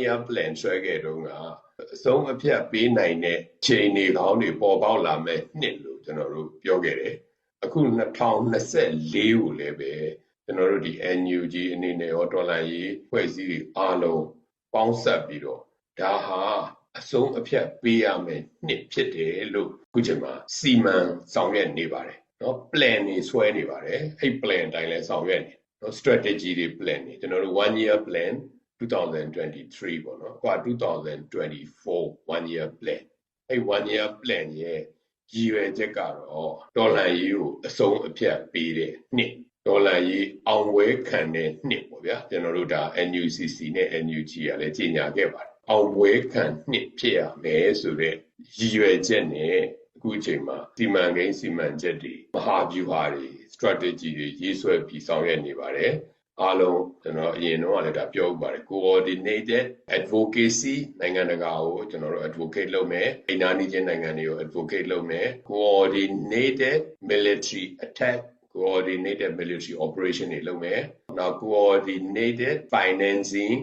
[0.00, 1.30] year plan ဆွဲခဲ့တုန်းက
[1.94, 7.14] အဆုံးအဖြတ်ပေးနိုင်တဲ့ချိန်နေကောင်းတွေပေါ်ပေါက်လာမဲ့နှစ်လို့ကျွန်တော်တို့ပြောခဲ့တယ်
[7.64, 9.92] အခု2024ကိုလည်းပဲ
[10.44, 14.24] ကျွန်တော်တို့ဒီ NUG အနေနဲ့ရောဒေါ်လာရေးဖွဲ့စည်းတွေအားလုံး
[14.74, 15.60] ပေါင်းစပ်ပြီးတော့
[16.00, 16.42] ဒါဟာ
[16.98, 20.96] အဆုံးအဖြတ်ပေးရမယ်နှစ်ဖြစ်တယ်လို့ခုချိန်မှာစီမံ
[21.34, 28.34] ဆောင်ရွက်နေပါတယ်နော် plan တွေဆွဲနေပါတယ်အဲ့ plan အတိုင်းလဲဆောင်ရွက်နေနော် strategy တွေ plan တွေကျွန်တော်တို့1 year plan
[28.80, 33.02] 2023ပေါ့နော်ကွာ2024 one year plan
[33.48, 34.80] အဲ့ one year plan ရဲ့
[35.32, 39.32] ရည်ရွယ်ချက်ကတော့ဒေါ်လာရေးကိုအဆုံးအဖြတ်ပေးတဲ့နှစ်
[39.66, 48.14] ဒေါ်လာရေးအောင်ပွဲခံတဲ့နှစ်ပေါ့ဗျာကျွန်တော်တို့ဒါ NUCC နဲ့ NUG ကလည်းကြီးညာခဲ့ပါတယ်အောင်ပွဲခံနှစ်ဖြစ်ရမယ်ဆိုတဲ့
[48.56, 49.58] ရည်ရွယ်ချက်နဲ့
[49.96, 55.92] အခုအချိန်မှာစီမံကိန်းစီမံချက်တွေမဟာဗျူဟာတွေ strategy တွေရေးဆွဲပြီးဆောင်ရွက်နေပါတယ်
[56.42, 59.64] အားလုံးကျွန်တော်အရင်တော့လည်းဒါပြောဥပါတယ် coordinated
[59.96, 68.18] advocacy နိုင်ငံတကာကိုကျွန်တော်တို့ advocate လုပ်မယ်အိန္ဒိယချင်းနိုင်ငံတွေကို advocate လုပ်မယ် coordinated military attack
[68.54, 70.80] coordinated military operation တွေလုပ်မယ်
[71.18, 73.56] နောက် coordinated financing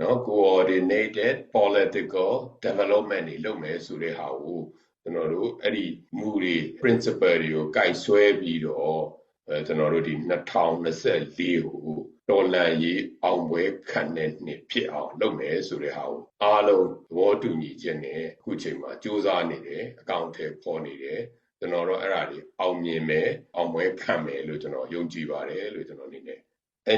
[0.00, 2.32] နော် coordinated political
[2.64, 4.60] development တွေလုပ်မယ်ဆိုတဲ့ဟာကို
[5.02, 5.86] ကျွန်တော်တို့အဲ့ဒီ
[6.18, 9.02] မူတွေ principle တွေကိုကြိုက်ဆွဲပြီးတော့
[9.48, 11.98] အဲကျွန်တော်တို့ဒီ2024ကို
[12.30, 21.20] တော်လန်ရေးအောင်ပွဲခံတဲ့နှစ်ဖြစ်အောင်လုပ်မယ်ဆိုတဲ့ဟာကိုအားလုံးသဘောတူညီချက်နဲ့အခုချိန်မှာစူးစမ်းနေတယ်အကောင့်ထဲပေါ်နေတယ်
[21.58, 26.38] ကျွန်တော်တို့အဲ့ဒါတွေအောင်မြင်မယ်အောင်ပွဲခံမယ်လို့ကျွန်တော်ယုံကြည်ပါတယ်လို့ကျွန်တော်အနေနဲ့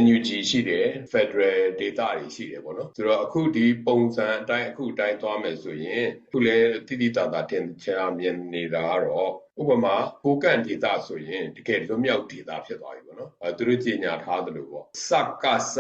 [0.03, 6.57] NUG ရှိတယ် Federal Data တွေရှိတယ်ပေါ့နော်ဆိုတော့အခုဒီပုံစံအတိုင်းအခုအတိုင်းသွားမယ်ဆိုရင်ခုလေ
[6.89, 15.11] တိတိတသာတင်ချာမြင်နေတာကတော့ဥပမာကိုကန့်ဒေတာဆိုရင်တကယ်လွတ်မြောက်ဒေတာဖြစ်သွားပြီပေါ့နော်အဲသူတို့ကြီးညာထားသလိုပေါ့စ
[15.43, 15.77] ကစ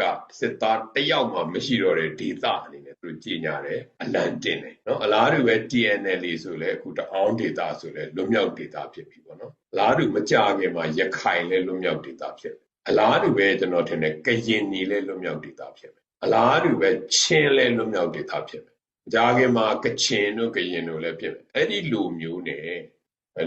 [0.00, 0.02] က
[0.38, 18.76] စစ်သားတယောက်မှမရှိတော့တဲ့ဒေတာအနေနဲ့သူတို့ကြီးညာတယ်အလံတင်တယ်နော်အလားတူပဲ TNL ဆိုလဲအခုတအောင်ဒေတာဆိုလဲလွတ်မြောက်ဒေတာဖြစ်ပြီပေါ့နော်အလားတူမကြခင်မှာရခိုင်လဲလွတ်မြောက်ဒေတာဖြစ်တယ် အလားတူပဲကျွန်တော်ထင်တယ်ကရင်နီလဲလွတ်မြောက်ဒေတာဖြစ်မယ်အလားတူပဲချင်းလဲလွတ်မြောက်ဒေတာဖြစ်မယ်
[19.12, 22.74] ကြာခင်မှာကချင်တို့ကရင်တို့လည်းဖြစ်မယ်အဲ့ဒီလူမျိုးနဲ့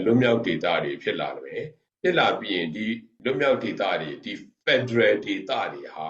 [0.04, 1.64] လွတ်မြောက်ဒေတာတွေဖြစ်လာတယ်
[2.02, 2.86] ဖြစ်လာပြီးရင်ဒီ
[3.24, 4.32] လွတ်မြောက်ဒေတာတွေဒီ
[4.64, 6.08] Federal ဒေတာတွေဟာ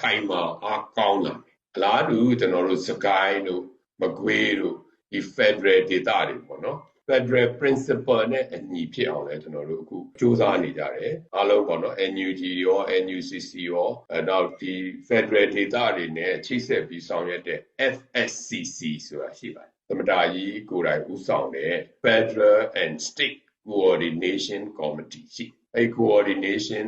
[0.00, 3.62] ခိုင်မာအားကောင်းလာမယ်အလားတူကျွန်တော်တို့စကိုင်းတို့
[4.00, 4.76] မကွေးတို့
[5.10, 6.78] ဒီ Federal ဒေတာတွေပေါ့နော်
[7.10, 14.74] Federal Principle နဲ့အညီဖြစ်အောင်လဲကျွန်တော်တို့အခုစူးစမ်းနေကြတယ်အားလုံးပေါ့နော် NUG ရော NUCC ရောအဲနောက်ဒီ
[15.08, 17.58] Federal Data တွေနဲ့ချိတ်ဆက်ပြီးဆောင်ရွက်တဲ့
[17.94, 26.86] FSCC ဆိုတာရှိပါတယ်သမတာကြီးကိုယ်တိုင်ဦးဆောင်တဲ့ Federal and State Coordination Committee ရှိအဲ Coordination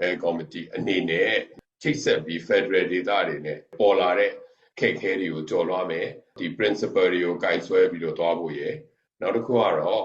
[0.00, 1.32] အဲ Committee အနေနဲ့
[1.82, 4.32] ချိတ်ဆက်ပြီး Federal Data တွေနဲ့ပေါ်လာတဲ့
[4.80, 8.74] ခက်ခဲတွေကိုကြော်လွှားမယ်ဒီ principle တွေကိုကင်ဆွဲပြီးတော့သွားဖို့ရယ်
[9.22, 10.04] နောက်တစ်ခုကတော့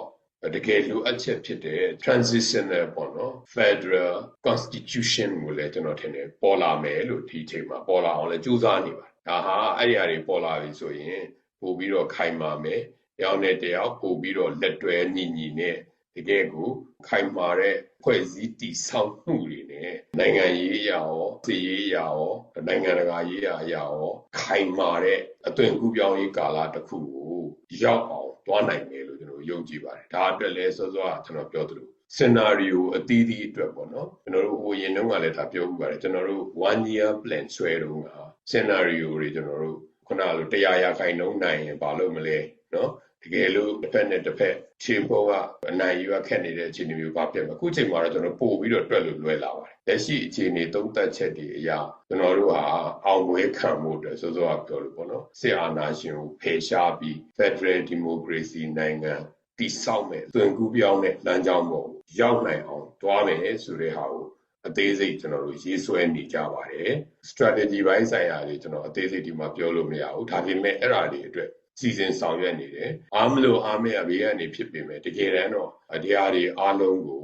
[0.55, 11.23] တကယ်လိုအပ်ချက်ဖြစ်တဲ့ transitional ပေါ့နော် federal constitution ကိုလည်းကျွန်တော်ထင်တယ်ပေါ်လာမယ်လို့ဒီအချိန်မှာပေါ်လာအောင်လည်းကြိုးစားနေပါတယ်ဒါဟာအဲ့ဒီအရာတွေပေါ်လာပြီဆိုရင်
[11.61, 12.81] ပို့ပြီးတော့ခိုင်မာမယ်
[13.23, 15.77] ရောင်းတဲ့တယောက်ပို့ပြီးတော့လက်တွဲညီညီနဲ့
[16.15, 16.69] တကယ်ကို
[17.07, 22.31] ခိုင်မာတဲ့ဖွဲ့စည်းတည်ဆောက်မှုတွေ နဲ့နိုင်ငံရေးအရာရောစီရေးအရာရော
[22.67, 23.91] နိုင်ငံတကာရေးအရာရော
[24.39, 27.41] ခိုင်မာတဲ့အသွင်ကူးပြောင်းရေးကာလတစ်ခုကို
[27.83, 38.11] ရောက်အောင်သွားနိုင်မယ်လို့ကျွန်တော်ယုံကြည်ပါတယ်ဒါအတွက်လည်းစောစောကကျွန်တော်ပြောသလို scenario အသီးသီးအတွက်ပေါ့နော်ကျွန်တော်တို့ဟိုရင်တုန်းကလည်းဒါပြောမှုပါတယ်ကျွန်တော်တို့ one year plan ဆွဲတုန်းက
[38.51, 39.77] scenario တွေကျွန်တော်တို့
[40.07, 42.37] ခုနလိုတရားရခိုင်နှုန်းနိုင်ရင်ဘာလို့မလဲ
[42.73, 42.89] နော်
[43.23, 45.31] တကယ်လို့တစ်ဖက်နဲ့တစ်ဖက်ချင်းပေါ်က
[45.69, 52.63] အနိုင်ယူခက်နေတဲ့အခြေအနေမျိုးပါပြတ်မှာအခုချိန်မှာတော့ကျွန်တော်ပို့ပြီးတော့တွက်လို့လွယ်လာပါတယ်လက်ရှိအခြေအနေသုံးသပ်ချက်တွေအရာကျွန်တော်တို့ဟာ
[53.05, 59.13] အောင်ပွဲခံမှုအတွက်စောစောကပြောလို့ပေါ့နော်စစ်အာဏာရှင်ကိုဖယ်ရှားပြီး Federal Democracy နိုင်ငံ
[59.59, 61.89] တည်ဆောက်မဲ့သွင်ကူးပြောင်းတဲ့လမ်းကြောင်းပေါ်
[62.19, 64.25] ရောက်နိုင်အောင်တွားမယ်ဆိုတဲ့ဟာကို
[64.67, 66.93] အသေးစိတ်ကျွန်တော်တို့ရေးဆွဲနေကြပါတယ်
[67.29, 75.71] strategy ဘိုင်းဆိုင်ရာတွေကျွန်တော်အသေးစိတ်ဒီမှာပြောလို့မရဘူးဒါပေမဲ့အဲ့ဒါတွေအတွက် စီစဉ်ဆောင်ရွက်နေတယ်အားမလို့အားမရဘေးကနေဖြစ်ပေမဲ့တကယ်တမ်းတော့
[76.03, 77.21] တရားတွေအားလုံးကို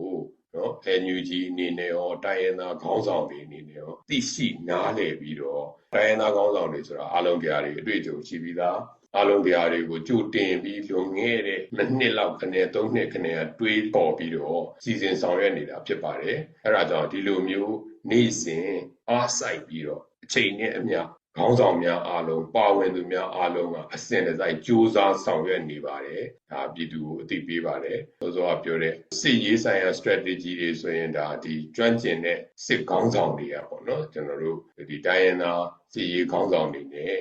[0.56, 0.72] နော်
[1.02, 8.80] NUG အနေနဲ့ရောတိုင်းရင်းသားခေါင်းဆောင်တွေအနေနဲ့ရောသိရှိနားလည်ပြီးတော့တိုင်းရင်းသားခေါင်းဆောင်တွေဆိုတာအားလုံးတရားတွေအတွေ့အကြုံရှိပြီးသား
[9.16, 17.76] အားလုံးတရားတွေကိုကြိုတင်ပြီးလွန်ခဲ့တဲ့နှစ်လောက်ခနဲ့သုံးနှစ်ခနဲ့တွေးပေါ်ပြီးတော့စီစဉ်ဆောင်ရွက်နေတာဖြစ်ပါတယ်အဲ့ဒါကြောင့်ဒီလိုမျိုး
[18.10, 18.70] နေ့စဉ်
[19.10, 21.00] အားစိုက်ပြီးတော့အချိန်နဲ့အမျှ
[21.38, 34.60] ခေါင်းဆောင်များအားလုံးပါဝင်သူများအားလုံးကအစဉ်တစိုက်ကြိုးစားဆောင်ရွက်နေပါတယ်ဒါပြည်သူကိုအသိပေးပါတယ်ဆိုတော့ပြောတဲ့စစ်ရေးဆိုင်ရာ strategy တွေဆိုရင်ဒါဒီကျွမ်းကျင်တဲ့စစ်ခေါင်းဆောင်တွေကပေါ့နော်ကျွန်တော်တို့
[34.90, 35.64] ဒီတိုင်းရင်းသား
[35.94, 37.16] စစ်ရေးခေါင်းဆောင်တွေနဲ့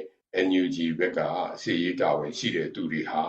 [0.46, 1.20] NUG ဘက်က
[1.54, 3.24] အစီရေးတာဝန်ရှိတဲ့သူတွေဟာ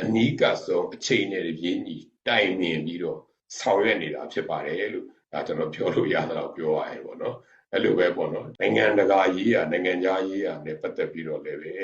[0.00, 1.96] အနီးကပ်ဆုံးအချိန်နဲ့တပြေးညီ
[2.28, 3.20] တိုင်ပင်ပြီးတော့
[3.58, 7.36] ဆောင်ရွက်နေတာဖြစ်ပါတယ်လို့ဒါကျွန်တော်ပြောလို့ရတာတော့ပြောရရင်ပေါ့နော်
[7.72, 11.74] အဲ့လိုပဲပေါ့နော်နိုင်ငံတကာရေးရာနိုင်ငံခြားရေးရာနဲ့ပတ်သက်ပြီးတော့လည်းပဲ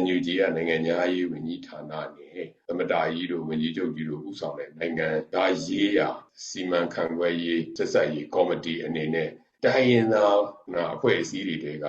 [0.00, 6.08] NUG ကနိုင်ငံခြားရေးဝန်ကြီးဌာနနဲ့သမတာကြီးတို့ဝန်ကြီးချုပ်ကြီးတို့ဦးဆောင်တဲ့နိုင်ငံသားရေးရာ
[6.46, 9.30] စီမံခန့်ခွဲရေးဆက်ဆက်ရေးကော်မတီအနေနဲ့
[9.64, 10.40] တိုင်းရင်းသား
[10.74, 11.86] နာအဖွဲ့အစည်းတွေတဲက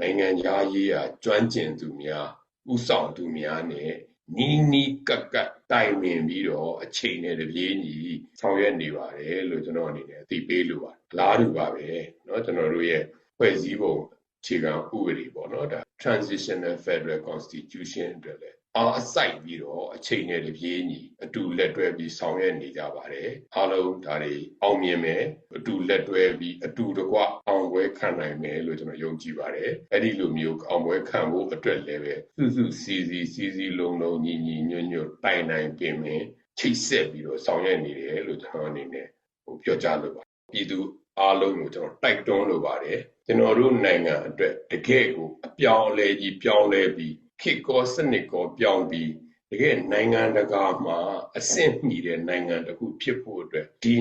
[0.00, 2.26] နိုင်ငံခြားရေးရာကျွမ်းကျင်သူများ
[2.72, 3.92] ဦးဆောင်သူများနဲ့
[4.36, 7.95] နီးနီးကပ်ကပ် တိုင်ပင်ပြီးတော့အချိန်နဲ့တပြေးညီ
[8.39, 11.87] ဆောင်ရွက်နေပါတယ်လို့ကျွန်တော်အနေနဲ့သိပေးလိုပါတယ်။လားတူပါပဲ
[12.25, 13.03] เนาะကျွန်တော်တို့ရဲ့
[13.37, 13.95] ဖွဲ့စည်းပုံ
[14.41, 25.22] အခြေခံဥပဒေပေါ့နော်ဒါ transitional federal constitution အတွက်လည်း အားစိုက်ပြီးတော့အချိန်နဲ့တပြေးညီအတူလက်တွဲပြီးဆောင်ရွက်နေကြပါတယ်အားလုံးဒါတွေအောင်မြင်မယ်
[25.56, 36.22] အတူလက်တွဲပြီးအတူတကွအောင်ပွဲခံနိုင်မယ်လို့ကျွန်တော်ယုံကြည်ပါတယ်အဲ့ဒီလိုမျိုးအောင်ပွဲခံဖို့အတွက်လည်းပဲစုစုစည်းစည်းစည်းစည်းလုံးလုံးညီညီညွတ်ညွတ်တိုင်တိုင်ပင်ပင်
[36.58, 39.06] ချိတ်ဆက်ပြီးတော့ဆောင်ရွက်နေတယ်လို့ကျွန်တော်အနေနဲ့
[39.44, 40.78] ဟိုပြောကြားလိုပါပြည်သူ
[41.20, 49.12] အားလုံးကိုကျွန်တော်တိုက်တွန်းလိုပါတယ်ကျွန်တော်တို့နိုင်ငံအတွက်တကယ့်ကိုအပြောင်းအလဲကြီးပြောင်းလဲပြီး ခေတ်ကောစနစ်ကောပြောင်းပြီး
[49.50, 50.98] တကယ်နိုင်ငံတကာမှာ
[51.38, 53.94] အဆင့်မီတဲ့နိုင်ငံတစ်ခုဖြစ်ဖို့အတွက် ဒီ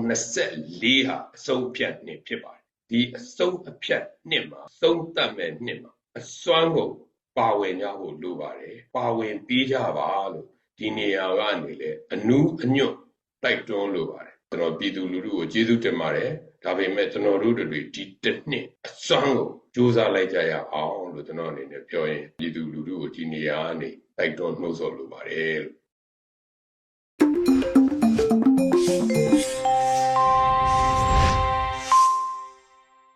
[0.00, 6.94] 2024ဟာ အဆုံးဖြတ်နှစ်ဖြစ်ပါတယ် ဒီအဆုံးအဖြတ်နှစ်မှာသုံးသပ်မဲ့နှစ်မှာ အစွမ်းကုန်
[7.38, 10.46] ပါဝင်ကြဖို့လိုပါတယ် ပါဝင်ပြီးကြပါလို့
[10.78, 12.94] ဒီနေရာကနေလေအနူးအညွတ်
[13.42, 16.30] တိုက်တွန်းလိုပါတယ် ကျွန်တော် ပြည်သူလူထုကို ကျေးဇူးတင်ပါတယ်
[16.64, 25.76] ဒါပေမဲ့ ကျွန်တော်တို့တွေ ဒီတစ်နှစ် အစွမ်းကို စူးစမ်းလိုက်ကြရအောင်လို့ကျွန်တော်အနေနဲ့ပြောရင်ပြည်သူလူထုကိုဒီနေရာကနေတိုက်တွန်းနှိုးဆော်လိုပါတယ်လို့